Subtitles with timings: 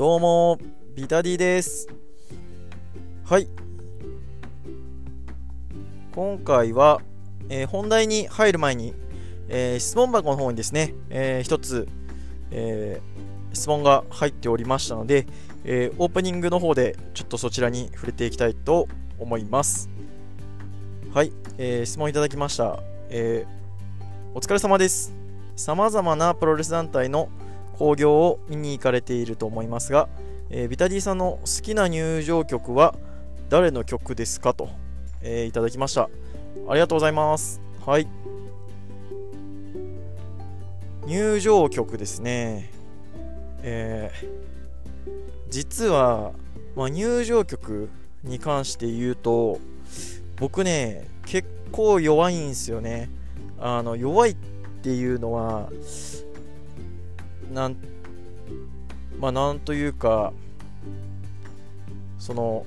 [0.00, 0.58] どうも、
[0.94, 1.86] ビタディです。
[3.22, 3.46] はい。
[6.14, 7.02] 今回は、
[7.50, 8.94] えー本題に入る前に、
[9.50, 11.86] えー質問箱の方にですね、えー一つ、
[12.50, 15.26] えー質問が入っておりましたので、
[15.66, 18.88] えオープニングの方でちょっとそちらに触れていきたいと
[19.18, 19.90] 思います。
[21.12, 22.82] はい、えー質問いただきました。
[23.10, 25.12] えーお疲れ様です。
[25.56, 27.28] さまざまなプロレス団体の
[27.80, 30.10] 興行を見に行かれていると思いますが、
[30.50, 32.94] えービタディさんの好きな入場曲は
[33.48, 34.68] 誰の曲ですかと、
[35.22, 36.10] えーいただきました。
[36.68, 37.62] ありがとうございます。
[37.86, 38.06] はい。
[41.06, 42.70] 入場曲ですね。
[43.62, 44.50] えー
[45.48, 46.32] 実は、
[46.76, 47.88] まあ、入場曲
[48.22, 49.58] に関して言うと、
[50.36, 53.08] 僕ね、結構弱いんですよね。
[53.58, 54.36] あの弱いっ
[54.82, 55.70] ていうのは、
[57.50, 57.76] なん
[59.18, 60.32] まあなんというか
[62.18, 62.66] その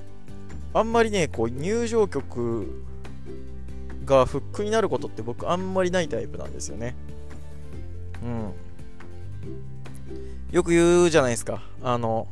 [0.72, 2.84] あんまりねこう入場曲
[4.04, 6.94] がフックになることって僕あんまりないタイプなんですよね。
[8.22, 8.52] うん。
[10.50, 11.62] よく言うじゃないですか。
[11.82, 12.28] あの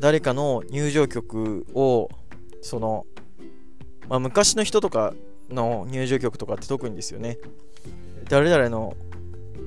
[0.00, 2.10] 誰かの入場曲を
[2.60, 3.06] その、
[4.08, 5.14] まあ、昔の人とか
[5.50, 7.38] の入場曲とかって特にですよね。
[8.28, 8.96] 誰々の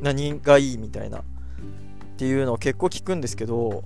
[0.02, 1.22] 何がいいみたいなっ
[2.18, 3.84] ていうのを結構聞くんですけど、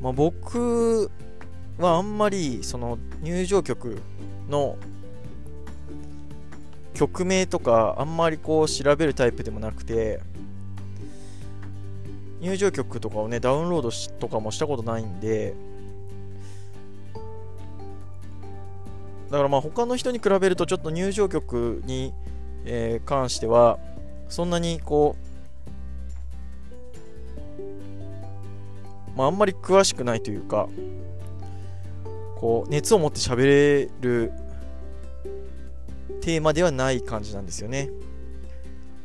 [0.00, 1.10] まあ、僕
[1.78, 3.98] はあんまりその入場曲
[4.48, 4.76] の
[6.94, 10.20] 曲名とかあんまりこう調べるタイプでもなくて
[12.40, 15.54] 入場曲とかをねダウンロードしとかもしたことないんで
[19.30, 22.12] だからまあ他の人に比べるとちょっと入場曲に、
[22.64, 23.78] えー関しては
[24.28, 25.16] そんなにこ
[29.14, 30.68] う、まあ、あんまり詳しくないというか
[32.36, 34.32] こう熱を持って喋れる
[36.20, 37.90] テーマではない感じなんですよね。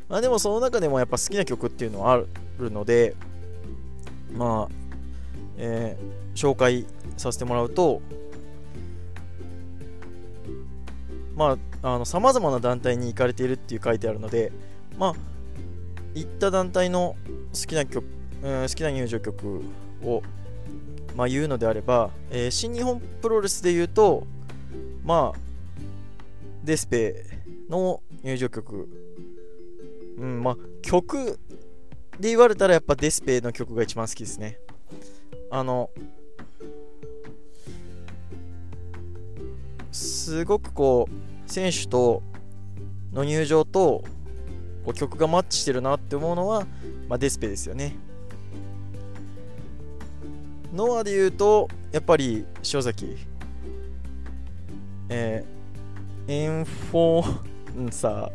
[0.07, 2.17] まあ、でもその中でもやっぱ好きな曲っていうのはあ
[2.57, 3.15] るので
[4.33, 4.73] まあ、
[5.57, 6.85] えー紹介
[7.17, 8.01] させてもらうと
[11.35, 14.51] まあ、あの様々な団体に行かれているっていう書いてあるので、
[14.99, 15.15] まあ、
[16.13, 17.15] 行った団体の
[17.53, 18.05] 好きな曲、
[18.43, 19.61] うん好きな入場曲
[20.03, 20.21] を、
[21.15, 24.27] まあ、言うのであれば、えー新日本プロレスで言うと、
[25.05, 25.39] まあ、
[26.65, 27.25] デスペ
[27.69, 28.89] の入場曲、
[30.17, 31.39] うん、まあ、曲
[32.19, 34.59] で言われたらやっぱデスペの曲が一番好きですね。
[35.49, 35.89] あの、
[39.93, 42.21] すごくこう、選手と
[43.13, 44.03] の入場と
[44.89, 46.65] こう曲がマッチしてるなって思うのは、
[47.07, 47.95] まあ、デスペですよね。
[50.73, 53.15] ノアで言うと、やっぱり塩崎。
[55.09, 58.31] えー、エンフォンサー。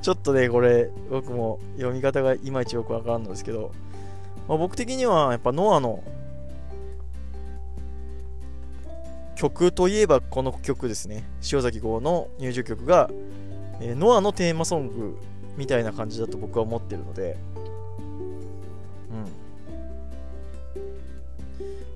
[0.00, 3.72] ちょっとね、これ、僕も読み方がいまいちよくわかんないんですけど、
[4.46, 6.04] まあ、僕的にはやっぱノアの
[9.34, 11.24] 曲といえばこの曲ですね。
[11.50, 13.10] 塩崎号の入場曲が、
[13.80, 15.18] えーノアのテーマソング
[15.56, 17.36] みたいな感じだと僕は思ってるので、
[19.10, 19.24] うん。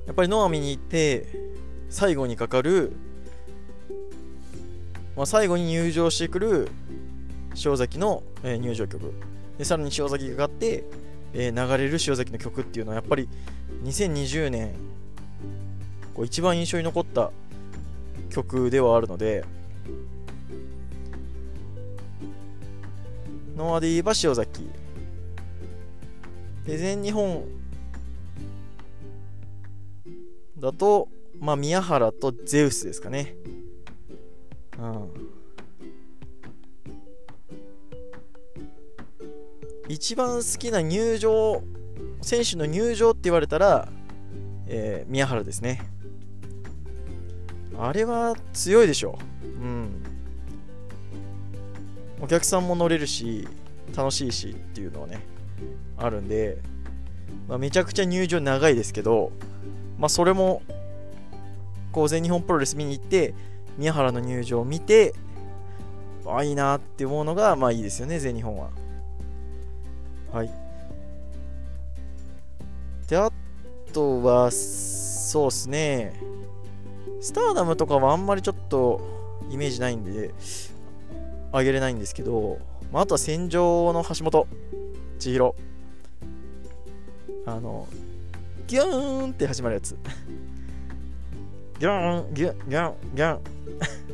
[0.07, 1.27] やっぱりノア見に行って、
[1.89, 2.93] 最後にかかる、
[5.17, 6.69] まあ、最後に入場してくる
[7.65, 9.13] 塩崎の、えー入場曲。
[9.59, 10.85] で、さらに塩崎がかかって、
[11.35, 13.29] えー流れる塩崎の曲っていうのはやっぱり
[13.85, 14.75] 2020年
[16.15, 17.31] こう一番印象に残った
[18.31, 19.45] 曲ではあるので
[23.61, 24.71] ノアで言えば塩崎。
[26.65, 27.45] で全日本
[30.59, 33.35] だとまあ宮原とゼウスですかね。
[34.79, 35.11] うん。
[39.89, 41.63] 一番好きな入場
[42.23, 43.89] 選手の入場って言われたら、
[44.69, 45.83] えー宮原ですね。
[47.79, 49.47] あれは強いでしょう。
[49.47, 50.10] うん。
[52.21, 53.49] お客さんも乗れるし
[53.97, 55.21] 楽しいしっていうのはね
[55.97, 56.59] あるんで、
[57.49, 59.33] まあ、めちゃくちゃ入場長いですけど
[59.99, 60.63] まあそれも
[61.93, 63.35] こう全日本プロレス見に行って
[63.77, 65.15] 宮原の入場を見て
[66.27, 68.71] ああいいなって思うのがまあいいですよね全日本は。
[70.33, 70.51] はい。
[73.09, 73.33] であ
[73.93, 76.13] とはそうっすね。
[77.21, 79.01] スターダムとかはあんまりちょっと
[79.51, 80.33] イメージないんで
[81.53, 82.59] あげれないんですけど、
[82.93, 84.47] まあ、あとは戦場の橋本
[85.19, 85.55] 千尋。
[87.47, 87.89] あの
[88.67, 89.97] ギューンって始まるやつ。
[91.81, 93.41] ギューンギュンギュンギュン。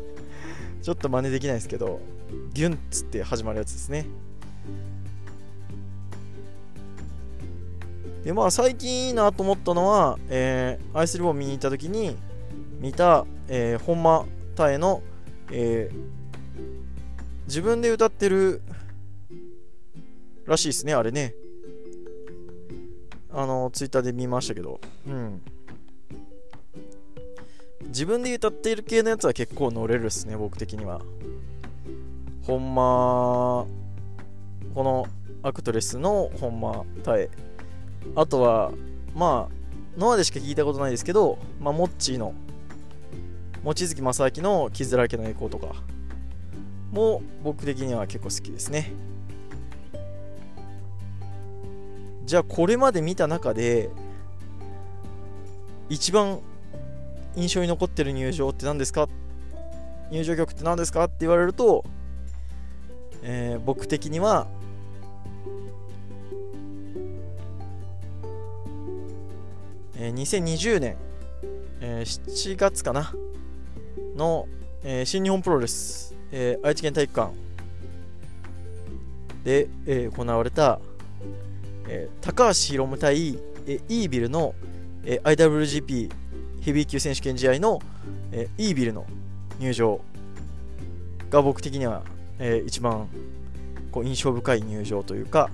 [0.83, 2.01] ちょっと真似できないですけど
[2.55, 4.07] ギュンっつって始まるやつですね。
[8.25, 12.17] でまあ最近いいなと思ったのは、えー、アイスリボン見に行った時に
[12.81, 15.03] 見た、えー、本間タエの、
[15.53, 15.97] えー、
[17.47, 18.63] 自分で歌ってる
[20.47, 21.35] らしいですねあれね。
[23.33, 24.81] あのツイッターで見ましたけど。
[25.07, 25.43] うん。
[27.87, 31.01] 自分で歌っている系のやつは結構乗れるっすね僕的には。
[32.43, 33.67] ほんま
[34.75, 35.07] この
[35.43, 37.31] アクトレスの本間タエ
[38.15, 38.73] あとは、
[39.15, 39.55] まあ、
[39.99, 42.35] ノアでしか聞いたことないですけど、まあ、モッチーの、
[43.65, 45.75] 望月正明の傷だらけの栄光とか。
[46.97, 48.91] も僕的には結構好きですね。
[52.25, 53.91] じゃあこれまで見た中で
[55.89, 56.41] 一番
[57.37, 59.09] 印象に残ってる入場って何ですか？
[60.11, 61.05] 入場曲って何ですか？
[61.05, 61.85] って言われると、
[63.23, 64.49] えー、僕的には
[69.99, 70.97] えー、2020年、
[71.81, 73.13] えー、7月かな？
[74.17, 74.49] の、
[74.83, 77.33] えー、新日本プロレス、えー、愛知県体育館。
[79.45, 80.81] で、えー、行われた、
[81.89, 84.55] えー、高橋宏夢対、えー、イービルの、
[85.05, 86.11] えー、IWGP
[86.63, 87.81] ヘビー級選手権試合の、
[88.33, 89.07] えー、イービルの
[89.61, 90.01] 入場
[91.31, 92.03] が僕的には、
[92.41, 93.09] えー、一番
[93.93, 95.49] こう印象深い入場というか、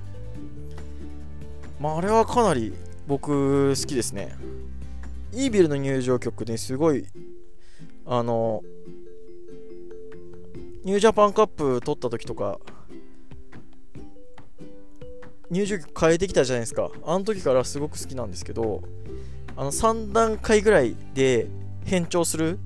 [1.78, 2.72] まあ、あれはかなり
[3.06, 4.34] 僕好きですね。
[5.34, 7.06] イービルの入場曲ねすごい
[8.06, 8.62] あの
[10.84, 12.58] ニュージャパンカップ取った時とか
[15.48, 16.90] 入場曲変えてきたじゃないですか。
[17.04, 18.82] あの時からすごく好きなんですけど
[19.54, 21.46] あの3段階ぐらいで
[21.84, 22.58] 変調する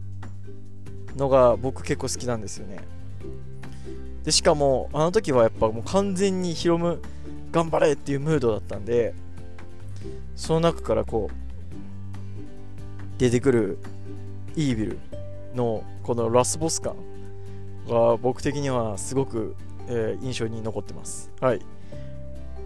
[1.17, 2.79] のが僕結構好きなんですよね。
[4.23, 7.03] でしかもあの時はやっぱもう完全にヒロム
[7.53, 9.15] 頑張れっていうムードだったんで
[10.35, 13.79] その中からこう出てくる
[14.55, 14.99] イービル
[15.55, 16.97] のこのラスボス感
[17.88, 19.55] が僕的にはすごく、
[19.88, 21.31] えー、印象に残ってます。
[21.41, 21.61] はい。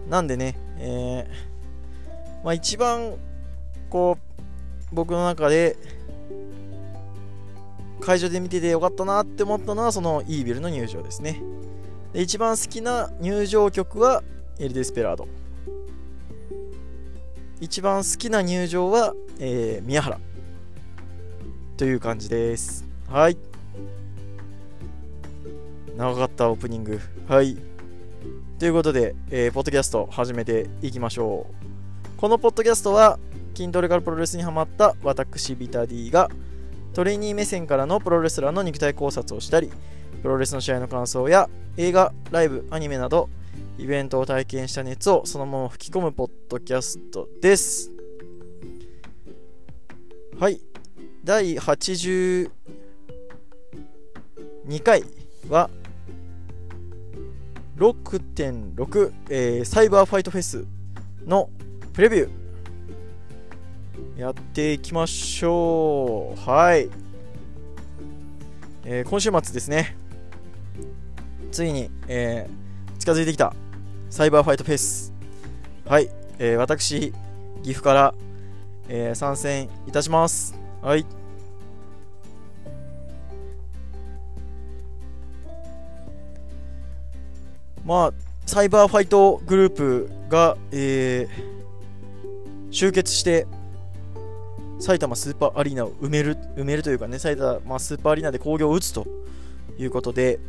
[0.09, 3.13] なんでね、えー、まあ一番
[3.89, 5.77] こう僕の中で
[7.99, 11.41] 会場で見ててよかったなって思ったのはそのイービルの入場ですね。
[12.13, 14.23] で一番好きな入場曲は
[14.59, 15.27] エル・デスペラード。
[17.61, 20.19] 一番好きな入場は、えー、宮原。
[21.77, 22.85] という感じです。
[23.07, 23.50] はい。
[26.01, 27.55] 長かったオープニングはい
[28.57, 33.19] ということで、えー、ポッドキャスト始めていきましょうこのポッドキャストは
[33.53, 36.27] 筋トレからプロレスにハマった私ビタディが
[36.95, 39.71] トレーニー目線からのプロレスラーの肉体考察をしたり
[40.23, 43.29] プロレスの試合の感想や映画、ライブ、アニメなど
[43.77, 47.91] イベントを体験した熱をそのまま吹き込むポッドキャストです。
[50.39, 50.59] はい。
[51.23, 52.49] 第82
[54.83, 55.03] 回
[55.47, 55.69] は
[57.81, 60.67] 6.6、えー、サイバーファイトフェス
[61.25, 61.49] の
[61.93, 66.39] プレビューやっていきましょう。
[66.47, 66.89] はい。
[68.85, 69.97] えー、今週末ですね。
[71.51, 73.51] ついに、えー、近づいてきた
[74.11, 75.11] サイバーファイトフェス。
[75.87, 77.11] はい、えー、私、
[77.63, 78.13] 岐阜から、
[78.89, 80.55] え、参戦いたします。
[80.83, 81.05] はい。
[87.85, 88.13] まあ、
[88.45, 93.47] サイバーファイトグループが、えー、集結して、
[94.79, 99.05] 埼玉スーパーアリーナを埋める、埋めるというかね、埼玉スーパーアリーナで興行を打つと
[99.77, 100.39] いうことで、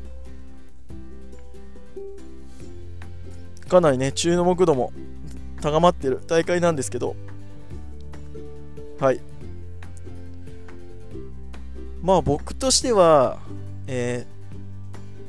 [3.68, 4.92] かなりね、注目度も
[5.60, 7.16] 高まってる大会なんですけど、
[8.98, 9.20] はい。
[12.02, 13.38] まあ僕としては、
[13.86, 14.31] えー、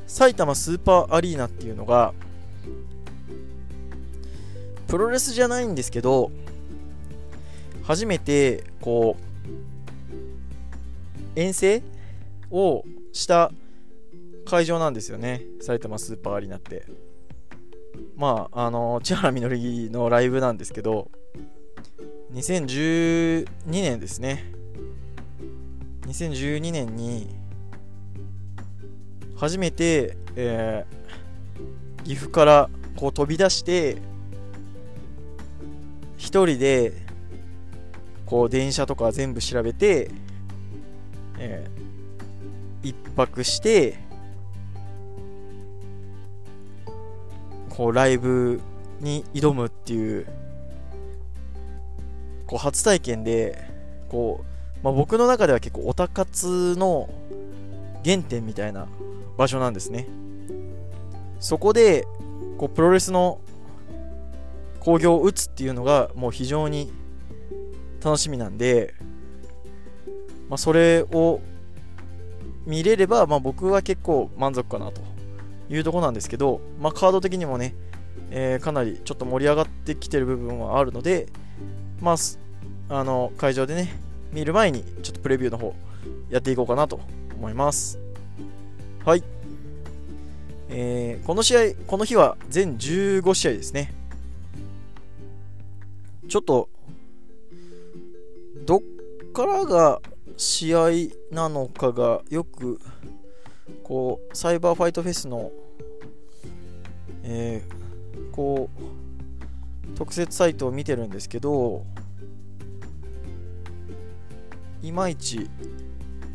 [0.06, 2.14] 埼玉スーパーアリーナっていうのが、
[4.86, 6.30] プロレスじゃないんですけど、
[7.82, 9.16] 初めて、こ
[11.36, 11.82] う、遠征
[12.50, 13.50] をした
[14.46, 15.42] 会場なんですよね。
[15.60, 16.86] 埼玉スーパーアリーナって。
[18.16, 21.10] まあ、あの、千原みのりのライブなんですけど、
[22.32, 24.44] 2012年ですね。
[26.02, 27.28] 2012年に、
[29.44, 33.98] 初めて、えー、岐阜からこう飛び出して、
[36.16, 36.94] 一人で
[38.24, 40.10] こう電車とか全部調べて、
[41.38, 43.98] えー、一泊して
[47.68, 48.62] こうライブ
[49.00, 50.26] に挑むっていう
[52.46, 53.62] こう初体験で
[54.08, 54.42] こ
[54.80, 57.10] う、まあ、僕の中では結構オタ活の
[58.04, 58.88] 原点みたいな
[59.36, 60.08] 場所なんですね。
[61.40, 62.06] そこで
[62.58, 63.40] こうプロレスの
[64.80, 66.92] 興行を打つっていうのがもう非常に
[68.02, 68.94] 楽しみなんで、
[70.48, 71.40] まあ、それを
[72.66, 75.00] 見れれば、まあ、僕は結構満足かなと
[75.70, 77.74] いうとこなんですけど、まあ、カード的にもね、
[78.30, 81.28] えー、かなりちょっと盛り上がってきてる部分はあるので、
[82.00, 82.16] まあ、
[82.90, 83.98] あの会場でね
[84.32, 85.74] 見る前にちょっとプレビューの方
[86.28, 87.00] やっていこうかなと
[87.36, 88.03] 思います。
[89.04, 89.24] はい、
[90.70, 93.92] えー、この試合この日は全15試合ですね。
[96.26, 96.70] ちょっと
[98.64, 98.80] どっ
[99.34, 100.00] からが
[100.38, 100.88] 試合
[101.30, 102.80] なのかがよく
[103.82, 105.52] こうサイバーファイトフェスの
[107.24, 111.84] えー、こう特設サイトを見てるんですけど
[114.82, 115.48] いまいち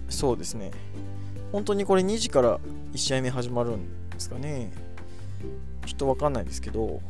[0.10, 0.72] そうですね。
[1.52, 2.60] 本当にこれ2時から
[2.94, 4.72] 1試合目始まるんですかね。
[5.86, 6.86] ちょっとわかんないですけど。
[6.86, 7.02] うん。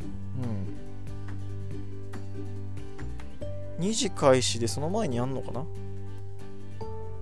[3.80, 5.66] 2時開始でその前にやんのかな。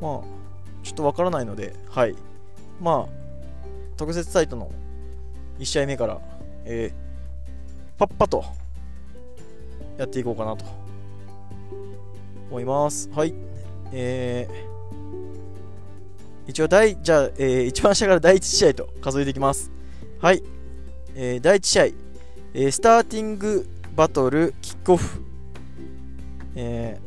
[0.02, 0.22] まあ
[0.84, 1.76] ちょっとわからないので。
[1.90, 2.16] はい。
[2.82, 3.12] まあ
[3.96, 4.72] 特設サイトの
[5.60, 6.22] 1試合目から
[6.70, 8.44] えー、パッパと
[9.98, 10.66] やっていこうかなと
[12.50, 13.10] 思います。
[13.12, 13.34] はい。
[13.94, 14.77] えー、
[16.48, 19.70] 一応第、じゃあ、えー、一番下から第1試合と数えていきます。
[20.22, 20.42] はい。
[21.14, 25.22] えー、第1試合、えー、スターティングバトルキックオフ。
[26.56, 27.00] え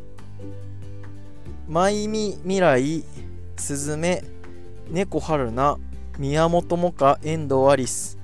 [1.68, 3.04] ー、まいみ未来、
[3.56, 4.22] すずめ、
[4.90, 5.78] 猫春菜、
[6.18, 8.18] 宮本萌歌、遠藤アリス、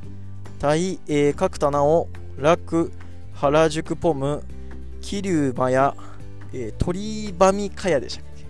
[0.58, 2.92] 対、えー、角田直、楽、
[3.35, 4.44] 原宿ポム、
[5.00, 5.94] 桐生麻也、
[6.52, 8.46] えー、鳥羽美香也でしたっけ？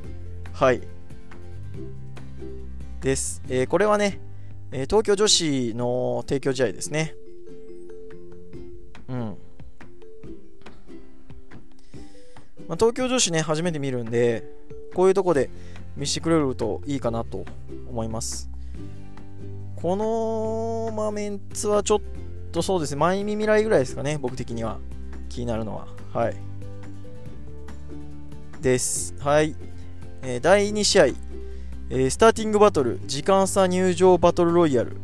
[0.65, 0.81] はい
[3.07, 4.19] です、えー、これはね、
[4.73, 7.15] えー、東京女子の提供試合ですね。
[9.09, 9.19] うん、
[12.67, 14.43] まあ、東京女子ね初めて見るんで
[14.93, 15.51] こういうとこで
[15.97, 17.45] 見せてくれるといいかなと
[17.89, 18.51] 思います。
[19.77, 22.01] この、まあ、メンツはちょっ
[22.51, 24.81] とそうですね前耳未来ぐらいですかね僕的には。
[25.29, 25.87] 気になるのは。
[26.13, 26.37] はい。
[28.61, 29.15] です。
[29.21, 29.55] はい。
[30.23, 31.07] えー、第2試合、
[31.89, 34.97] えー、スターティングバトル時間差入場バトルロイヤル。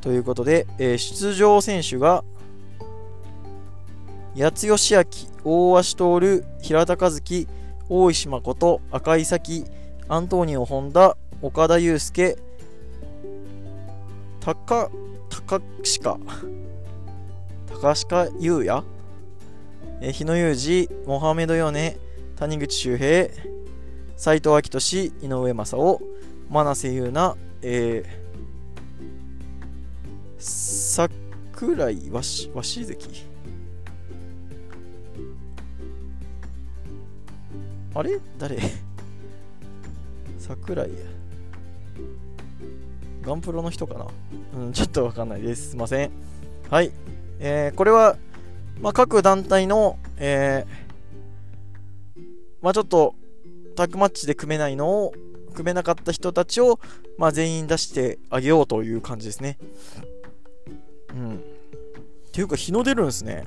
[0.00, 2.24] ということで、えー、出場選手が
[4.36, 5.04] 八津義明、
[5.44, 7.48] 大足徹、平田和樹、
[7.88, 9.64] 大石誠、赤井咲、
[10.08, 12.36] アントニオ本田、岡田祐介、
[14.40, 14.90] 高、
[15.28, 15.60] 高
[16.02, 16.20] 鹿、
[17.80, 18.84] 高鹿優也、
[20.00, 21.98] え日野裕二、モハメドヨネ、
[22.36, 23.28] 谷口周平、
[24.20, 25.98] 斎藤明俊、井上正雄、
[26.50, 28.06] 真瀬優奈、えー、
[30.38, 32.50] 桜井鷲
[32.84, 33.08] 関。
[37.94, 38.20] あれ？
[38.38, 38.58] 誰？
[40.38, 40.90] 桜井
[43.22, 44.06] ガンプロの人かな？
[44.54, 45.70] うん、ちょっとわかんないです。
[45.70, 46.10] すいません。
[46.68, 46.92] はい。
[47.38, 48.18] えー、これは、
[48.82, 52.22] まあ、各団体の、えー、
[52.60, 53.14] まあ、ちょっと、
[53.80, 55.14] タッグマッチで組めないのを、
[55.54, 56.78] 組めなかった人たちを、
[57.16, 59.56] まあ、全員出してあげようという感じですね。
[61.14, 61.36] うん。
[61.36, 61.38] っ
[62.30, 63.46] ていうか、日の出るんですね。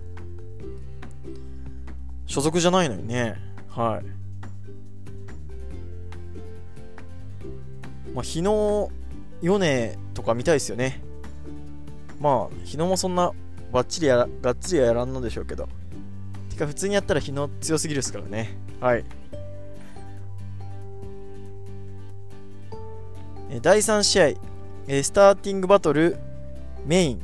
[2.26, 3.36] 所属じゃないのにね。
[3.70, 4.06] はい。
[8.16, 8.90] まあ、日の
[9.44, 11.00] 米とか見たいですよね。
[12.20, 13.34] まあ、日野もそんな
[13.72, 15.70] バッチリやら、がっつりはやらんのでしょうけど。
[16.50, 18.58] てか、普通にやったら日野強すぎるですからね。
[18.82, 19.06] はい。
[23.62, 26.18] 第3試合、スターティングバトル
[26.88, 27.22] メイン、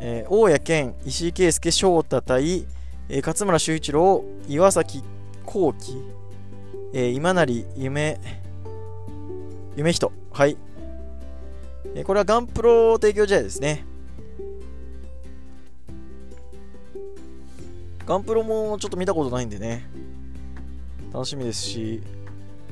[0.00, 2.66] えー、大谷健、石井圭介、翔太対、
[3.10, 5.02] えー、勝村修一郎、岩崎
[5.44, 6.02] 幸喜、
[6.94, 8.18] えー、今成夢、
[9.76, 10.56] 夢人、はい。
[11.94, 13.84] えー、これはガンプロ提供試合ですね。
[18.06, 19.86] ガンプロもちょっと見たことないんでね、
[21.12, 22.02] 楽しみですし、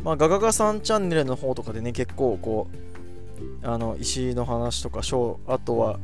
[0.02, 2.68] まあ、ガガガさんチャンネルの方とかでね、結構こ
[3.62, 5.98] う、あの、石井の話とか、あとは、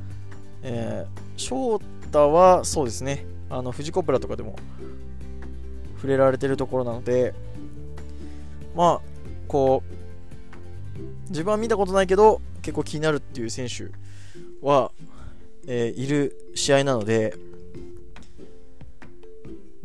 [0.62, 4.56] えー、翔太はそうですね、あの、フジコプラとかでも
[5.96, 7.34] 触れられてるところなので、
[8.74, 9.10] まあ、
[9.48, 13.90] こう、自分は見たことないけど、結構気になるっていう選手
[14.64, 14.92] は、
[15.66, 17.34] えー、いる試合なので、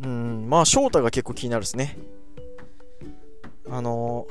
[0.02, 1.96] うん、まあ、翔太が結構気になるですね。
[3.70, 4.26] あの、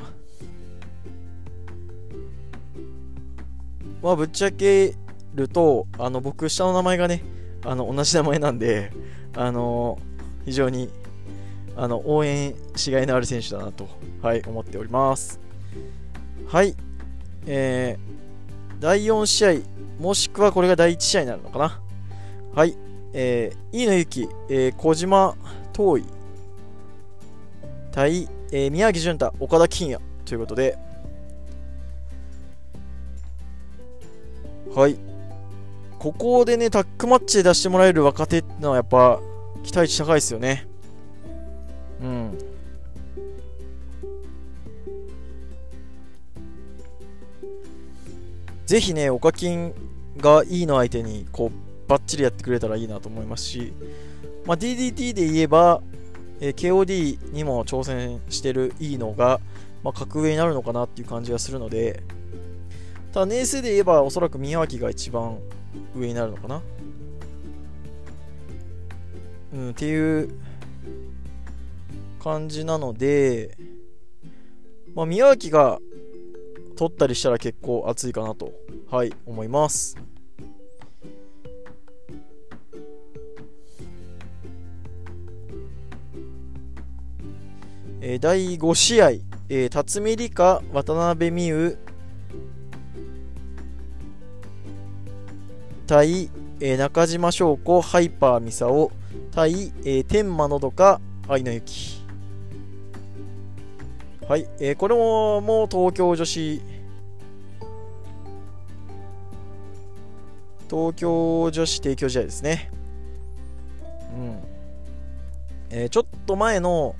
[4.01, 4.96] まあ、ぶっちゃけ
[5.34, 7.24] ると、あの、僕、下の名前がね、
[7.63, 8.92] あの、同じ名前なんで、
[9.36, 10.00] あの、
[10.46, 10.89] 非常に、
[11.75, 13.88] あの、応援しがいのある選手だなと、
[14.22, 15.39] はい、思っております。
[16.48, 16.75] はい、
[17.48, 19.62] えー、第4試合、
[20.00, 21.82] もしくはこれが第1試合になるのかな。
[22.54, 22.77] はい、
[23.13, 25.36] えー、飯野由紀、えー、小島
[25.74, 26.06] 遠い
[27.92, 30.78] 対、えー、宮城潤太、岡田金也ということで、
[34.74, 34.96] はい。
[36.00, 39.20] ここでね、タックマッチで出してもらえる若手ってのはやっぱ
[39.64, 40.68] 期待値高いですよね。
[42.02, 42.38] うん。
[48.66, 49.74] ぜひね、オカキン
[50.16, 53.74] がいいの相手に、こう、バッチリやってくれたらいいなと思いますし、
[54.46, 55.82] まあ、DDT で言えば、
[56.39, 59.39] えー、KOD にも挑戦してるいいのが、
[59.84, 62.04] まあ、格上になるのかなっていう感じがするので、
[63.13, 65.39] ただ年数で言えばおそらく宮脇が一番
[65.96, 66.62] 上になるのかな。
[69.54, 70.30] うん、っていう
[72.22, 73.58] 感じなので、
[74.94, 75.80] まあ、宮脇が
[76.75, 78.51] 取ったりしたら結構熱いかなと、
[78.89, 79.96] はい、思います。
[88.08, 89.10] えー、第5試合、
[89.50, 91.78] えー、辰巳梨花、渡辺美優
[95.88, 98.92] 対、えー、中島翔子、ハイパーミサオ
[99.32, 102.06] 対、えー、天満のどか、愛の雪。
[104.27, 106.62] はい、えー、これももう東京女子
[110.70, 112.70] 東京女子提供試合ですね。
[114.16, 114.38] うん。
[115.72, 116.96] えー、ちょっと前の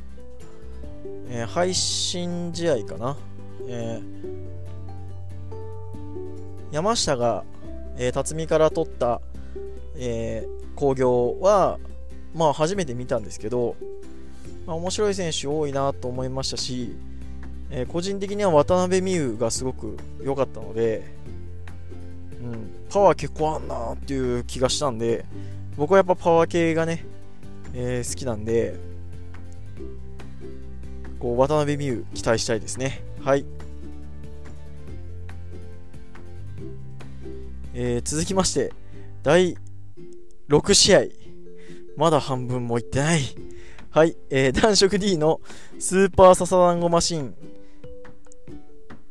[1.30, 3.18] えー、配信試合かな、
[3.68, 4.04] えー、
[6.72, 7.44] 山下が、
[7.98, 9.22] えー、辰巳から取った、
[9.98, 11.80] えー、工業は、
[12.34, 13.76] まあ、初めて見たんですけど、
[14.68, 16.96] まあ、面白い選手多いなと思いましたし、
[17.70, 21.04] えー、個人的には渡辺美優がすごく良かったので、
[22.42, 25.26] うん、パワー結構あんなっていう気がしたんで、
[25.78, 27.06] 僕はやっぱパワー系がね、
[27.74, 28.76] えー、好きなんで、
[31.20, 33.02] こう渡辺美優期待したいですね。
[33.22, 33.46] はい。
[37.74, 38.72] えー、続きまして、
[39.24, 39.58] 第
[40.50, 41.02] 6試合。
[41.98, 43.22] まだ半分もいってない。
[43.90, 45.40] はい、えー、男色 D の
[45.80, 47.34] スーパーササダンゴマシン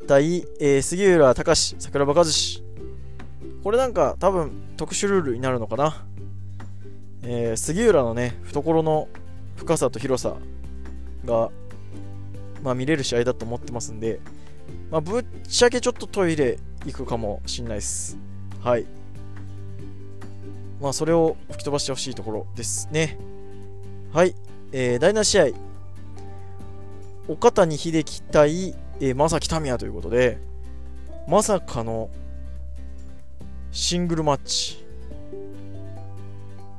[0.07, 2.63] 対、えー、杉浦隆桜庭和志。
[3.63, 6.05] これなんか多分特殊ルールになるのかな。
[7.23, 9.09] えー、杉浦のね、懐の
[9.57, 10.37] 深さと広さ
[11.25, 11.51] が
[12.65, 14.21] まあ、見れる試合だと思ってますんで、
[14.91, 18.17] まあ、ぶっちゃけちょっとトイレ行くかもしんないです。
[18.63, 18.87] はい。
[20.81, 23.19] まあ、それを吹き飛ばしてほしいところですね。
[24.15, 24.35] はい。
[24.73, 25.47] えー、第7試合。
[27.29, 30.39] 岡谷秀樹対、えー、正木民也ということで、
[31.29, 32.09] まさかの
[33.73, 34.83] シングルマッチ。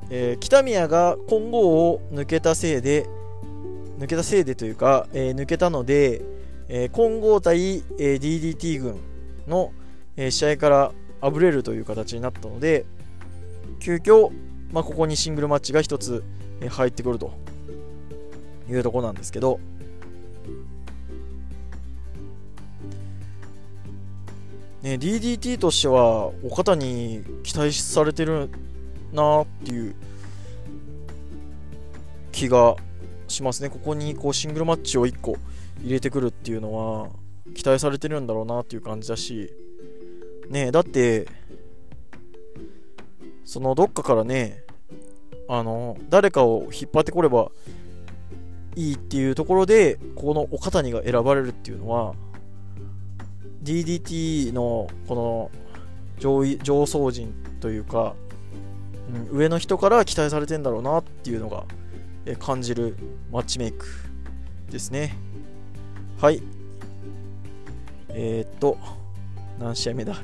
[0.10, 3.08] えー、北宮が混合を抜けたせいで、
[4.00, 6.22] 抜けたせいでというか、えー、抜けたので、
[6.68, 9.00] えー、混合対、えー、DDT 軍
[9.48, 9.72] の、
[10.18, 12.86] え試合からあぶれるという形になったので、
[13.80, 14.32] 急遽、
[14.72, 16.24] まあ、ここにシングルマッチが1つ、
[16.62, 17.34] え入ってくると
[18.70, 19.60] いうとこなんですけど、
[24.84, 28.50] ね、DDT としては、岡田に期待されてる
[29.12, 29.96] なっていう
[32.32, 32.76] 気が
[33.28, 33.70] しますね。
[33.70, 35.38] ここにこうシングルマッチを1個
[35.82, 37.10] 入れてくるっていうのは
[37.54, 39.52] 期待されてるんだろうなっていう感じだし、
[40.50, 41.28] ねだって、
[43.44, 44.64] そのどっかからね、
[45.48, 47.52] あの、誰かを引っ張ってこれば
[48.76, 52.16] いいっていうところで、この岡谷が選ばれるっていうのは、
[53.64, 55.52] DDT のこの
[56.20, 58.16] 上位上層陣というか、
[59.32, 61.66] うん、上の人から期待されてんだろうなっていうのが
[62.40, 62.96] 感じる
[63.32, 63.86] マッチメイク
[64.70, 65.16] ですね。
[66.20, 66.42] はい。
[68.10, 68.78] えー、っと、
[69.60, 70.16] 何試合目だ？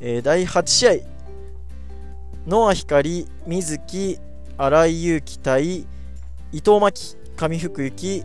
[0.00, 0.92] えー、第8試合、
[2.46, 4.18] 野ア光水木
[4.56, 5.86] 新井祐希対伊
[6.52, 8.24] 藤真希上福幸、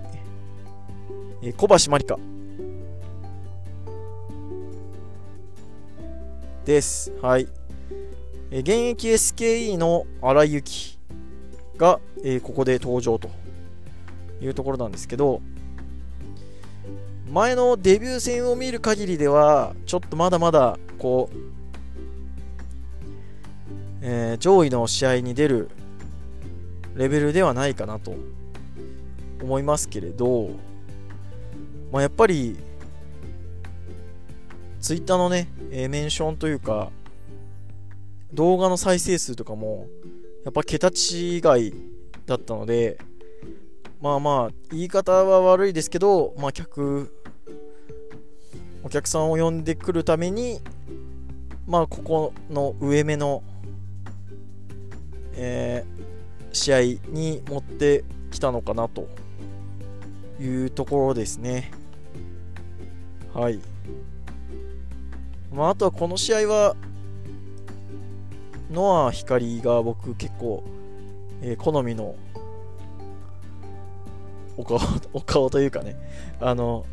[1.42, 2.18] えー、小橋真理香
[6.64, 7.48] ですはい
[8.60, 11.00] 現役 SKE の荒井由紀
[11.76, 13.30] が、え、ここで登場と
[14.42, 15.42] いうところなんですけど
[17.32, 21.38] 前のデビュー戦を見る限りではちょっとまだまだこう、
[24.04, 25.70] えー、上位の試合に出る
[26.96, 28.14] レベルではないかなと
[29.42, 30.52] 思いますけれど、
[31.92, 32.56] まあ、やっぱり
[34.80, 36.92] ツイッターのね、えー、メンションというか
[38.34, 39.88] 動画の再生数とかも
[40.44, 41.74] やっぱ桁違い
[42.26, 42.98] だったので
[44.02, 47.14] まあまあ言い方は悪いですけどまあ客
[48.84, 50.60] お客さんを呼んでくるために
[51.66, 53.44] まあここの上目の
[55.36, 59.08] えー、試合に持ってきたのかなと
[60.40, 61.72] いうところですね。
[63.34, 63.60] はい。
[65.52, 66.76] まああとはこの試合は
[68.74, 70.64] ノア光が僕結構、
[71.44, 72.16] えー、好みの
[74.58, 74.80] お顔
[75.14, 75.96] お顔というかね
[76.42, 76.86] あの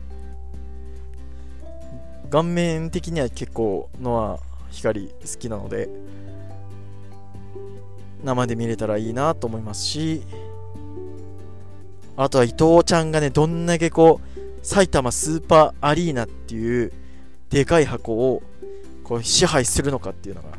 [2.30, 4.38] 顔面的には結構ノア
[4.70, 5.88] 光好きなので
[8.22, 10.22] 生で見れたらいいなと思いますし
[12.16, 16.92] あとは伊藤ちゃんがねどんだけこう埼玉スーパーアリーナっていう
[17.48, 18.42] でかい箱を
[19.02, 20.50] こう支配するのかっていうのが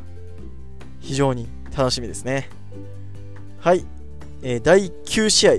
[1.02, 2.48] 非常に楽しみですね。
[3.60, 3.84] はい、
[4.42, 5.52] えー、第9試合、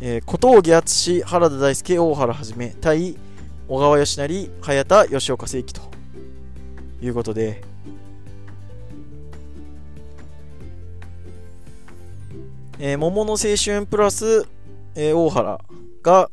[0.00, 3.16] えー、小峠敦原田大輔、大原はじめ対
[3.68, 5.80] 小川義成、早田吉岡聖輝と
[7.00, 7.62] いうことで、
[12.78, 14.46] えー、桃の青春プラス、
[14.94, 15.60] えー、大原
[16.02, 16.30] が、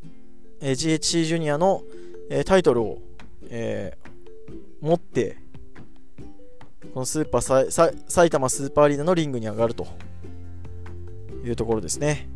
[0.60, 1.82] えー、GHC ジュニアの、
[2.28, 2.98] えー、タイトルを、
[3.48, 5.36] えー、持って
[6.92, 9.86] このスーパーさ埼玉スーパーアリーナのリングに上がると
[11.44, 12.28] いうところですね。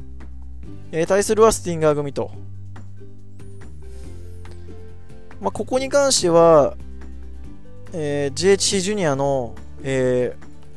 [0.92, 2.30] えー、対するはスティンガー組と。
[5.40, 6.76] まあ、ここに関しては、
[7.92, 10.36] えー、GHC ジュニアの、え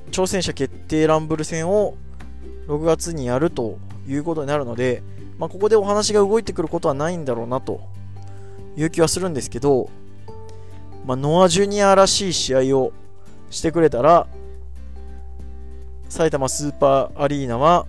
[0.10, 1.96] ー、挑戦者決定ランブル戦を
[2.68, 5.04] 6月にやるということになるので、
[5.38, 7.82] まあ、ここでお話が動いてくることはないんだろうなと
[8.76, 9.90] いう気はするんですけど、
[11.06, 12.92] まあ、ノア・ジュニアらしい試合を
[13.50, 14.28] してくれたら
[16.10, 17.86] 埼玉スーパーアリーナは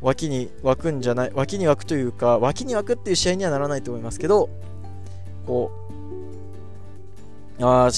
[0.00, 4.48] 脇に湧くんじゃない脇に湧くというか脇に湧くっていう試合にはならないと思いますけど
[5.46, 5.70] こ
[7.58, 7.90] うああ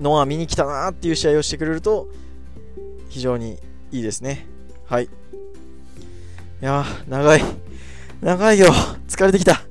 [0.00, 2.08] ノア見に来たなっていう試合をしてくれると
[3.08, 3.58] 非常に
[3.90, 4.46] いいですね。
[4.86, 5.04] はい。
[5.04, 5.08] い
[6.60, 7.42] や長い
[8.22, 8.72] 長いよ。
[9.06, 9.62] 疲れてきた。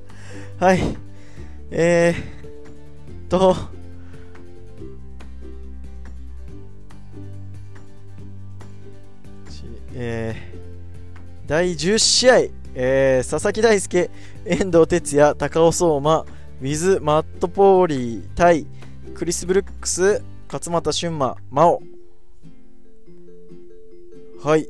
[0.60, 0.80] はい。
[1.72, 3.56] えー、と
[9.94, 12.38] えー、第10試合、
[12.74, 14.10] えー、佐々木大輔、
[14.44, 18.66] 遠藤哲也、高尾相馬、ウィズ・マット・ポーリー対
[19.14, 21.82] クリス・ブルックス、勝俣俊馬、真央。
[24.42, 24.68] はい。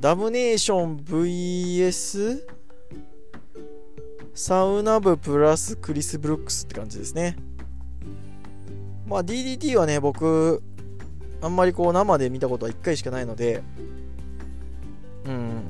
[0.00, 2.40] ダブネーション VS
[4.34, 7.36] サウナ部プラスクリス・ブルックスって感じですね。
[9.06, 10.62] まあ DDT はね、僕、
[11.44, 13.62] あんまりこう生で見たことは1回しかないので、
[15.26, 15.62] うん。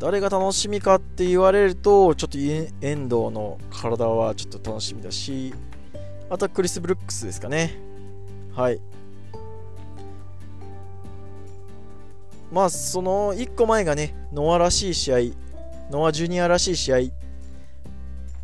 [0.00, 5.54] 誰が楽しみかって言われると、ちょっと遠藤の体はちょっと楽しみだし、
[6.28, 7.78] あとはクリス・ブルックスですかね。
[8.52, 8.80] はい。
[12.50, 15.18] まあ、その1個前がね、ノアらしい試合、
[15.88, 16.98] ノア・ジュニアらしい試合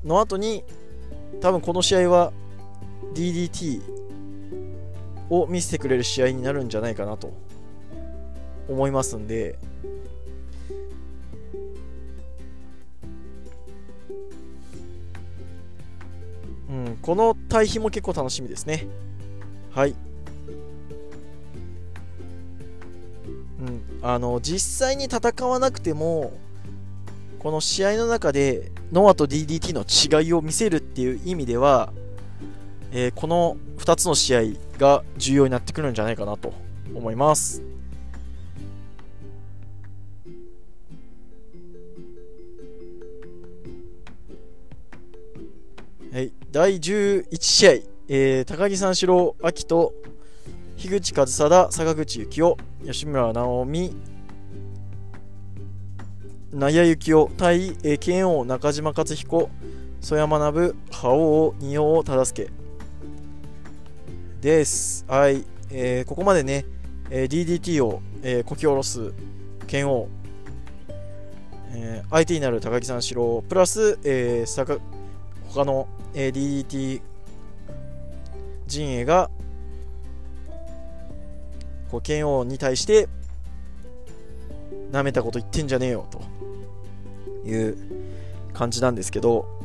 [0.04, 0.62] の後に、
[1.40, 2.32] 多分この試合は
[3.14, 3.80] DDT
[5.30, 7.32] を見せてくれる試合になるんじゃないかなと
[8.68, 9.58] 思いますんで、
[16.68, 18.86] うん、この対比も結構楽しみですね。
[19.72, 19.94] はい。
[23.60, 26.32] うん、あの実際に戦わなくても
[27.38, 31.92] この試合の中でノアと DDT の違いを見せるっていう意味では
[32.92, 34.42] えー、この2つの試合
[34.78, 36.52] が重要になってくるんじゃないかなと
[36.94, 37.62] 思います。
[46.12, 47.70] はい、第11試合、
[48.08, 49.94] えー、高木三四郎、秋と
[50.76, 53.94] 樋口和貞、坂口幸雄、吉村直美、
[56.52, 59.50] 納谷幸雄対、えー、剣王中島克彦、
[60.00, 62.59] 曽山学、覇王、仁王忠介
[64.40, 65.04] です。
[65.06, 66.64] はい、えー、ここまでね、
[67.10, 69.12] えー、DDT を、えー、こき下ろす
[69.66, 70.08] 剣王、
[71.72, 74.80] えー、相手になる高木三四郎、プラス、えー、
[75.48, 77.02] 他の、えー、DDT
[78.66, 79.30] 陣営が
[81.90, 83.10] こう剣王に対して
[84.90, 86.22] なめたこと言ってんじゃねえよと
[87.46, 87.76] いう
[88.54, 89.59] 感じなんですけど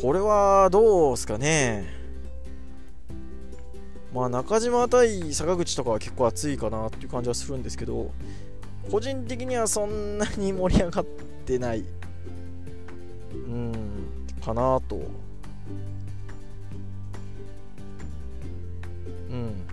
[0.00, 1.84] これはどうですかね。
[4.14, 8.12] まあ中島対坂口とかは結構熱いかなっていう感じはするんですけど
[8.90, 11.04] 個人的にはそんなに盛り上がっ
[11.44, 11.84] てない
[13.32, 13.72] うん
[14.40, 14.96] かなと。
[19.30, 19.66] うん。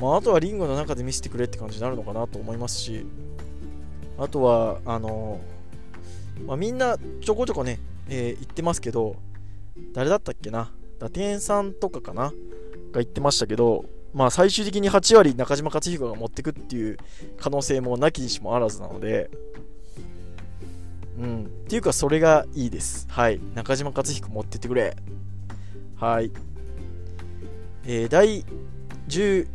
[0.00, 3.06] まあ、あとはリングの中で見せてくれって感じになるのかなと思いますし
[4.18, 5.40] あとはあの
[6.46, 7.78] まあ、みんなちょこちょこね、
[8.08, 9.16] えー、言ってますけど
[9.92, 10.72] 誰だったっけな？
[10.98, 12.24] 打点さんとかかな？
[12.24, 12.32] が
[12.94, 16.98] 言ってましたけどまあ最終的に8割中島克彦が持ってくっていう
[17.38, 19.30] 可能性もなきにしもあらずなので
[21.18, 21.44] うん。
[21.44, 23.06] っていうか、それがいいです。
[23.10, 23.38] はい。
[23.54, 24.96] 中島克彦持ってってくれ。
[25.96, 26.30] はい。
[27.84, 28.44] えー、第
[29.08, 29.46] 10、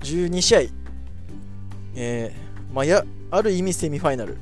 [0.00, 0.60] 12試合、
[1.96, 2.41] えー、
[2.72, 4.38] まあ、や、ある意味セミファイナル。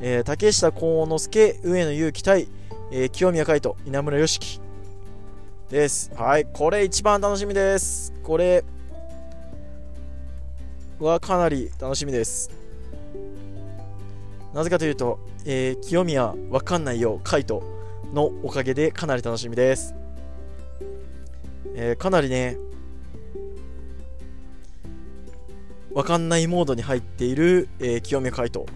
[0.00, 2.48] えー、竹下幸之助、上野祐希対、
[2.92, 4.60] えー、清宮海斗、稲村良樹
[5.68, 6.12] です。
[6.14, 8.12] はい、これ一番楽しみです。
[8.22, 8.64] これ、
[11.00, 12.50] はかなり楽しみです。
[14.52, 17.64] なぜかというと、えー、清宮わかんないよ、カイト
[18.12, 19.92] のおかげでかなり楽しみです。
[21.74, 22.56] えー、かなりね、
[25.94, 28.66] わかんないモードに入っている、えー、清宮海斗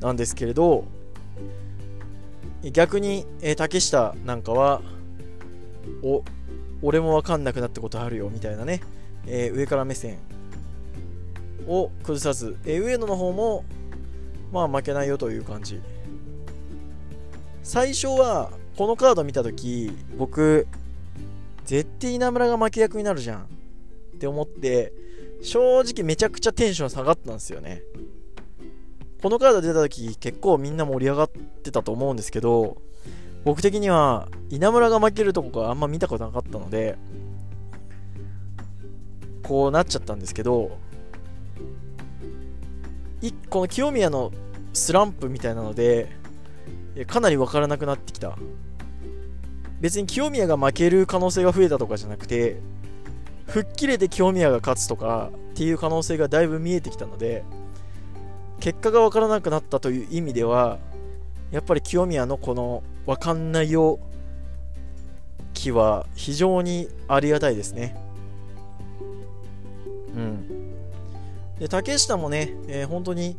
[0.00, 0.84] なんですけれど、
[2.72, 4.80] 逆に、えー、竹下なんかは、
[6.02, 6.24] お、
[6.80, 8.80] 俺もわかんなくなったことあるよ、みたいなね、
[9.26, 10.16] えー、上から目線
[11.68, 13.64] を崩さず、えー、上野の方も、
[14.50, 15.78] まあ負けないよという感じ。
[17.62, 20.66] 最初は、このカード見たとき、僕、
[21.66, 23.44] 絶対稲村が負け役になるじゃんっ
[24.18, 24.92] て思って、
[25.42, 27.82] 正直めちゃくちゃテンション下がったんですよね。
[29.22, 32.78] このカード出た時結構みんな盛り上がってたと思うんですけど、
[33.44, 36.96] 僕的には稲村が負けるとこがあんま見たことなかったので、
[39.42, 40.78] こうなっちゃったんですけど、
[43.50, 44.32] この清宮の
[44.72, 46.08] スランプみたいなので
[47.06, 48.36] かなり分からなくなってきた
[49.80, 52.60] 別に清宮が負ける可能性が増えたとかじゃなくて
[53.48, 57.44] 吹っ切れて清宮が勝つとかっていう可能性がだいぶ見えてきたので
[58.60, 60.78] 結果が分からなくなったという意味では
[61.50, 63.98] やっぱり清宮のこの分かんないよ
[65.52, 67.96] 気は非常にありがたいですね
[70.14, 70.62] うん
[71.58, 73.36] で竹下もね、えー、本当に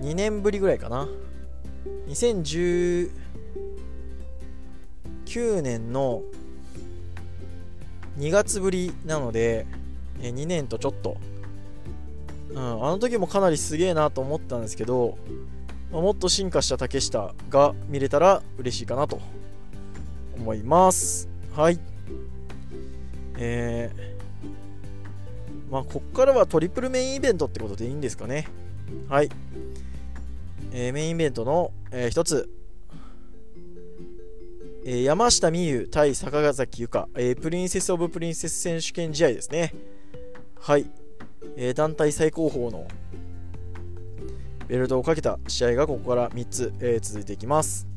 [0.00, 1.08] 2年ぶりぐらいかな。
[2.08, 3.10] 2019
[5.62, 6.22] 年の
[8.18, 9.66] 2月ぶりなので、
[10.20, 11.16] え、2年とちょっと、
[12.50, 15.18] うん、あの時もかなりすげえなと思ったんですけど、
[15.92, 19.20] ま、もっと進化した竹下が見れたら嬉しいかなと
[20.36, 21.28] 思います。
[21.54, 21.78] はい。
[23.38, 24.16] えー
[25.70, 28.46] まあ、こっからはトリプルメインイベントってことでいいんですかね。
[29.08, 29.30] はい。
[30.72, 32.48] えー、メインイベントの、えー、一つ、
[34.88, 39.74] えー、山下美優対坂崎由香、えー、プリンセス・オブ・プリンセス選手権試合ですね。
[40.60, 40.86] はい。
[41.56, 42.86] えー、団体最高峰の
[44.68, 47.88] ベルトをかけた試合がここから3つ、えー、続いていきます。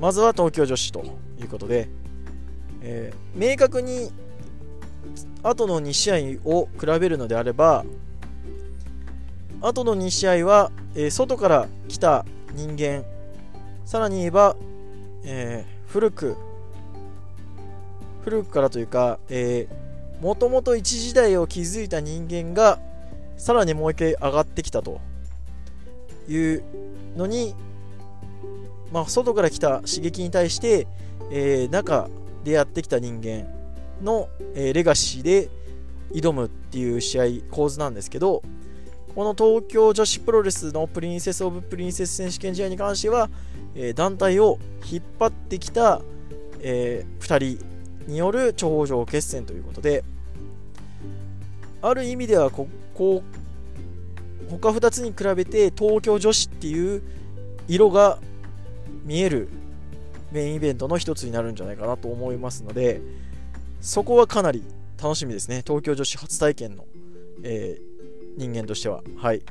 [0.00, 1.04] まずは東京女子と
[1.40, 1.88] いうことで、
[2.80, 4.12] えー、明確に
[5.42, 7.84] 後の2試合を比べるのであれば
[9.60, 13.04] 後の2試合は、えー、外から来た人間
[13.86, 14.56] さらに言えば、
[15.26, 16.36] えー、古く
[18.22, 22.78] 古くからというか、えー、もともと一時代を築いた人間が
[23.36, 25.00] さらにもう一回上がってきたと
[26.28, 26.62] いう
[27.16, 27.54] のに、
[28.92, 30.86] まあ、外から来た刺激に対して、
[31.30, 32.08] えー、中
[32.44, 33.46] でやってきた人間
[34.02, 35.48] の、えー、レガシーで
[36.12, 38.42] 挑むっていう試合構図なんですけど
[39.16, 43.30] この東京女子プロレスのプリンセス・オブ・プリンセス選手権試合に関しては、
[43.76, 44.58] え、団体を
[44.90, 46.00] 引っ張ってきた、
[46.60, 47.64] え、2人
[48.06, 50.04] による頂上決戦ということで
[51.82, 53.22] ある意味ではここ
[54.48, 57.02] 他2つに比べて東京女子っていう
[57.68, 58.18] 色が
[59.04, 59.48] 見える
[60.32, 63.00] メインイベントの一つになるんじゃないかなと思いますので
[63.80, 64.62] そこはかなり
[65.02, 65.62] 楽しみですね。
[65.66, 66.86] 東京女子初体験の、
[67.42, 69.02] えー、人間としては。
[69.18, 69.42] はい。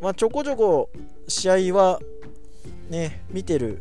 [0.00, 0.90] まあちょこちょこ
[1.28, 2.00] 試合は
[2.90, 3.80] ね見てる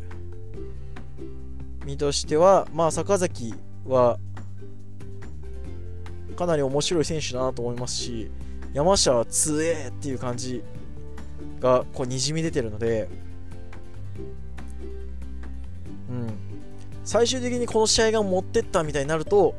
[1.85, 3.53] 身としてはまあ坂崎
[3.85, 4.17] は
[6.35, 8.31] かなり面白い選手だなと思いますし
[8.73, 10.63] 山下は強えっていう感じ
[11.59, 13.07] がこうにじみ出てるので、
[16.09, 16.33] うん、
[17.03, 19.55] 最終的にこの試合が持ってったみたいになると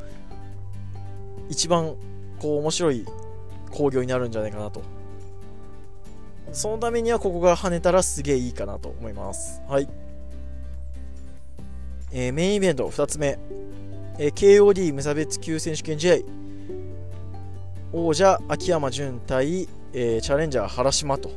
[1.48, 1.94] 一番
[2.40, 3.06] こう面白い
[3.70, 4.82] 興行になるんじゃないかなと
[6.54, 9.60] そのためにはここが跳ねたらすげえいいかなと思います。
[9.68, 9.88] はい。
[12.12, 13.38] えー、メインイベント2つ目、
[14.18, 16.16] えー、KOD 無差別級選手権試合。
[17.92, 21.30] 王者秋山純対、えー、チャレンジャー原島と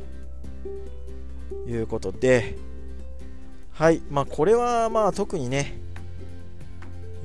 [1.66, 2.56] いうことで、
[3.72, 5.80] はい、まあ、これはまあ特にね、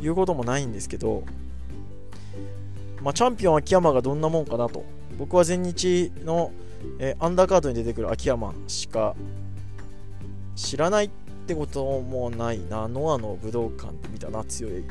[0.01, 1.23] 言うこともないんですけど、
[3.01, 4.83] まあ、チャンピオン秋山がどんなもんかなと、
[5.17, 6.51] 僕は全日の、
[6.99, 9.15] えー、アンダーカードに出てくる秋山しか
[10.55, 11.09] 知らないっ
[11.45, 14.85] てこともないな、ノアの武道館見たな、強い、うん、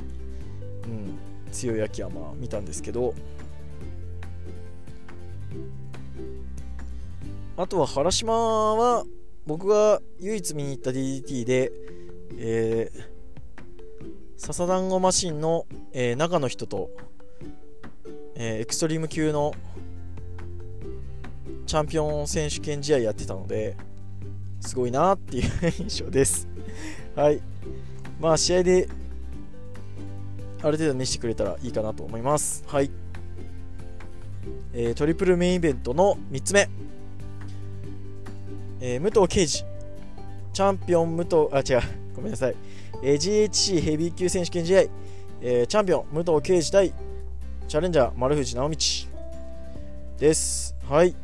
[1.50, 3.14] 強い秋山見たんですけど、
[7.56, 9.04] あとは原島は
[9.46, 11.72] 僕が唯一見に行った DDT で、
[12.38, 13.02] えー、
[14.36, 16.90] 笹団子マシンの、えー、中の人と、
[18.34, 19.54] えー、エクストリーム級の
[21.72, 23.74] チャンピオン選手権試合やってたので
[24.60, 26.46] すごいなっていう印象です。
[27.16, 27.40] はい。
[28.20, 28.90] まあ試合で
[30.62, 32.62] ある程度見せてくれたらいいかなと思います。
[32.66, 32.90] はい、
[34.74, 36.68] えー、トリプルメインイベントの3つ目。
[38.82, 39.64] えー、武藤敬司、
[40.52, 41.82] チャンピオン武藤、あ、違う、
[42.14, 42.56] ごめんなさい、
[43.02, 44.80] えー、GHC ヘビー級選手権試合、
[45.40, 46.92] えー、チャンピオン武藤敬司対
[47.66, 48.76] チャレンジャー丸藤直道
[50.18, 50.76] です。
[50.86, 51.16] はい。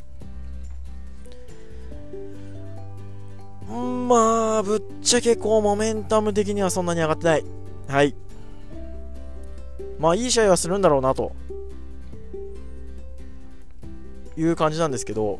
[3.68, 7.44] まあ、ぶっちゃけこう、モメンタム的にはそんなに上がってない。
[7.86, 8.14] はい。
[9.98, 11.32] まあ、いい試合はするんだろうな、と
[14.36, 15.38] いう感じなんですけど、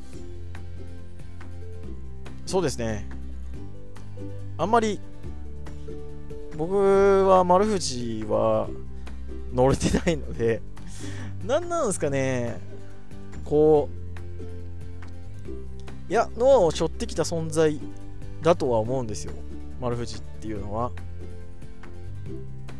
[2.45, 3.09] そうですね。
[4.59, 5.01] あんまり、
[6.57, 6.75] 僕
[7.27, 8.69] は丸藤は
[9.55, 10.61] 乗れてないので、
[11.47, 12.61] 何なんですかね、
[13.45, 13.89] こ
[16.09, 17.81] う、いや、ノアを背負ってきた存在
[18.43, 19.33] だとは思うんですよ、
[19.81, 20.93] 丸藤っていうのは。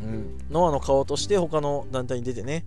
[0.03, 2.65] うん、ノアの顔として他の団体に出てね、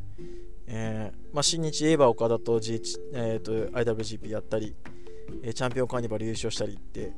[0.67, 4.75] えーまあ、新日エーバー岡田と,、GH えーと IWGP やったり、
[5.43, 7.13] えチャンピオンカーニバル優勝したりって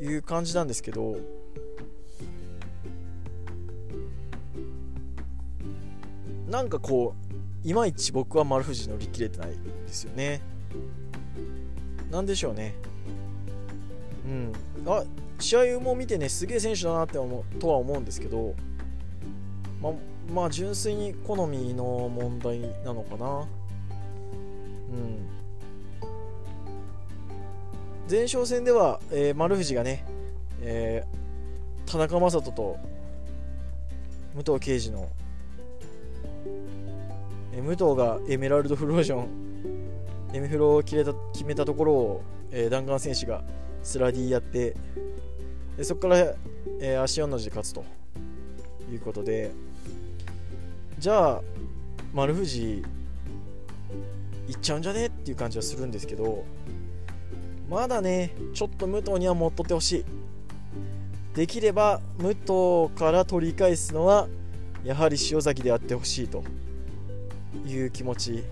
[0.00, 1.16] いう感じなんですけど
[6.48, 7.14] なんかこ
[7.64, 9.50] ういまいち僕は丸藤乗り切れてない
[9.86, 10.42] ですよね。
[12.10, 12.74] なんでしょうね。
[14.26, 14.52] うん。
[14.86, 15.04] あ
[15.38, 18.54] 試合も見てねすげえ選手だなって思うとは思うんですけど
[19.80, 19.92] ま
[20.32, 23.46] まあ純粋に好みの問題なのかな。
[24.92, 25.32] うん。
[28.08, 30.04] 前哨戦では、えー、丸藤がね、
[30.60, 32.76] えー、田中将人と
[34.34, 35.08] 武藤敬司の、
[37.52, 39.28] えー、武藤がエメラルドフロージョン
[40.34, 43.42] エメフローを決めた決めたところを、えー、弾丸選手が
[43.82, 44.74] スラディやって
[45.76, 46.18] でそこから、
[46.80, 47.84] えー、足4の字で勝つと。
[48.92, 49.50] いうことで。
[50.98, 51.42] じゃあ
[52.12, 52.82] 丸藤
[54.48, 55.06] いっちゃうんじゃね？
[55.06, 56.44] っていう感じはするんですけど。
[57.70, 60.04] まだねちょっと武藤には持っとってほしい。
[61.34, 64.28] できれば武藤から取り返すのは
[64.84, 66.44] やはり塩崎であってほしいと。
[67.66, 68.44] いう気持ち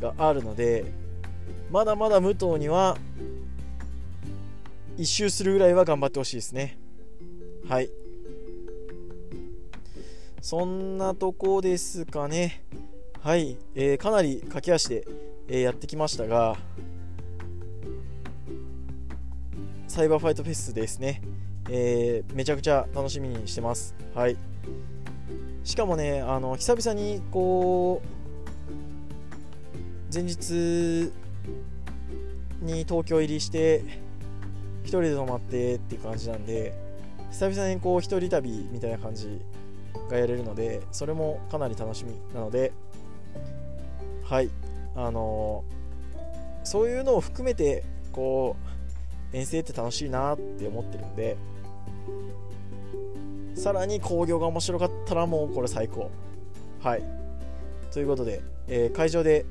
[0.00, 0.84] があるので。
[1.70, 2.96] まだまだ武藤には
[4.96, 6.78] 一周するぐらいは頑張ってほしいですね。
[7.68, 7.90] はい。
[10.40, 12.62] そんなとこですかね。
[13.20, 15.06] はい、えー、かなり駆け足で、
[15.48, 16.56] えー、やってきましたが
[19.88, 21.20] サイバーファイトフェスですね、
[21.68, 23.96] えー、めちゃくちゃ楽しみにしてます。
[24.14, 24.36] はい。
[25.64, 31.10] しかもねあの久々にこう前日
[32.62, 34.05] に東京入りして
[34.86, 36.74] 1人で泊まってっていう感じなんで
[37.30, 39.40] 久々にこう一人旅みたいな感じ
[40.08, 42.72] がやれるのでそれもかなり楽しみなので
[44.24, 44.50] はい。
[44.96, 48.56] あのー、そういうのを含めてこ
[49.32, 51.36] う遠征って楽しいなって思ってるんで
[53.54, 56.10] さらに興行が面白かったらもうこれ最高。
[56.82, 57.02] はい。
[57.92, 59.46] ということで、えー、会場で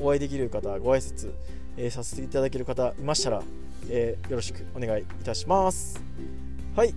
[0.00, 1.32] お会いできる方ご挨拶、
[1.76, 3.42] えー、させていただける方いましたら、
[3.88, 6.02] えよろしくお願いいたします。
[6.76, 6.90] はい。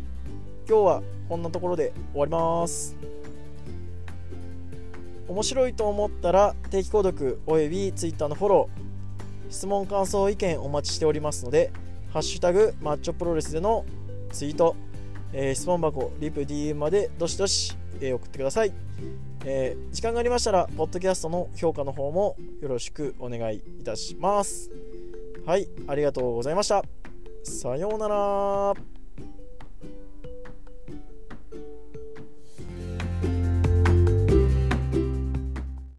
[0.67, 2.95] 今日はこんなところで終わります。
[5.27, 11.71] 面白いと思ったら定期購読および Twitter のフォロー質問感想意見お待ちしておりますので
[12.11, 13.85] ハッシュタグマッチョプロレスでの
[14.31, 14.75] ツイート、
[15.31, 18.73] えー、質問箱リプ DM までどしどし、えー、送ってください、
[19.45, 24.92] えー、時間がありましたらポッドキャストの評価の方もよろしくお願いいたします。
[25.45, 26.83] はいありがとうございました。
[27.43, 28.92] さようなら。